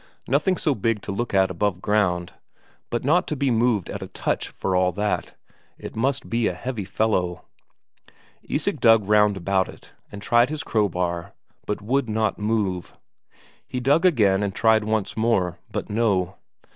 Nothing 0.27 0.57
so 0.57 0.73
big 0.73 1.03
to 1.03 1.11
look 1.11 1.31
at 1.31 1.51
above 1.51 1.79
ground, 1.79 2.33
but 2.89 3.03
not 3.05 3.27
to 3.27 3.35
be 3.35 3.51
moved 3.51 3.87
at 3.87 4.01
a 4.01 4.07
touch 4.07 4.47
for 4.47 4.75
all 4.75 4.91
that; 4.93 5.35
it 5.77 5.95
must 5.95 6.27
be 6.27 6.47
a 6.47 6.55
heavy 6.55 6.85
fellow. 6.85 7.45
Isak 8.41 8.79
dug 8.79 9.07
round 9.07 9.37
about 9.37 9.69
it, 9.69 9.91
and 10.11 10.19
tried 10.19 10.49
his 10.49 10.63
crowbar, 10.63 11.33
but 11.67 11.81
it 11.81 11.81
would 11.83 12.09
not 12.09 12.39
move. 12.39 12.97
He 13.67 13.79
dug 13.79 14.03
again 14.03 14.41
and 14.41 14.55
tried 14.55 14.85
once 14.85 15.15
more, 15.15 15.59
but 15.69 15.87
no. 15.87 16.33